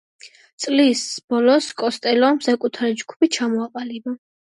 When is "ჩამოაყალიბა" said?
3.41-4.21